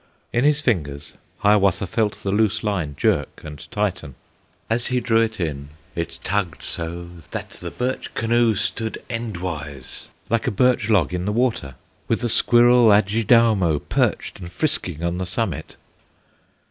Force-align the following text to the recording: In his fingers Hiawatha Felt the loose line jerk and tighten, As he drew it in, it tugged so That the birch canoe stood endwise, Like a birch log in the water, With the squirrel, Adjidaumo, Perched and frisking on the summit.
In 0.33 0.45
his 0.45 0.61
fingers 0.61 1.13
Hiawatha 1.41 1.85
Felt 1.85 2.23
the 2.23 2.31
loose 2.31 2.63
line 2.63 2.95
jerk 2.97 3.41
and 3.43 3.69
tighten, 3.69 4.15
As 4.67 4.87
he 4.87 4.99
drew 4.99 5.21
it 5.21 5.39
in, 5.39 5.69
it 5.95 6.17
tugged 6.23 6.63
so 6.63 7.07
That 7.29 7.51
the 7.51 7.69
birch 7.69 8.11
canoe 8.15 8.55
stood 8.55 8.99
endwise, 9.11 10.07
Like 10.27 10.47
a 10.47 10.49
birch 10.49 10.89
log 10.89 11.13
in 11.13 11.25
the 11.25 11.31
water, 11.31 11.75
With 12.07 12.21
the 12.21 12.29
squirrel, 12.29 12.91
Adjidaumo, 12.91 13.77
Perched 13.89 14.39
and 14.39 14.51
frisking 14.51 15.03
on 15.03 15.19
the 15.19 15.25
summit. 15.27 15.77